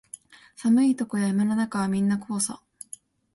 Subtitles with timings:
[0.55, 2.63] 寒いとこや山の中はみんなこうさ